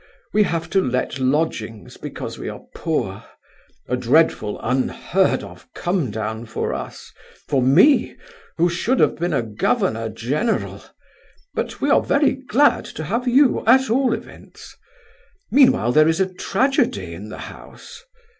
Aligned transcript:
We 0.33 0.41
have 0.41 0.67
to 0.71 0.81
let 0.81 1.19
lodgings 1.19 1.95
because 1.95 2.39
we 2.39 2.49
are 2.49 2.63
poor—a 2.73 3.97
dreadful, 3.97 4.59
unheard 4.61 5.43
of 5.43 5.71
come 5.75 6.09
down 6.09 6.47
for 6.47 6.73
us—for 6.73 7.61
me, 7.61 8.15
who 8.57 8.67
should 8.67 8.99
have 8.99 9.17
been 9.19 9.31
a 9.31 9.43
governor 9.43 10.09
general; 10.09 10.81
but 11.53 11.81
we 11.81 11.91
are 11.91 12.01
very 12.01 12.31
glad 12.33 12.85
to 12.85 13.03
have 13.03 13.27
you, 13.27 13.63
at 13.67 13.91
all 13.91 14.11
events. 14.13 14.75
Meanwhile 15.51 15.91
there 15.91 16.07
is 16.07 16.19
a 16.19 16.33
tragedy 16.33 17.13
in 17.13 17.29
the 17.29 17.37
house." 17.53 18.03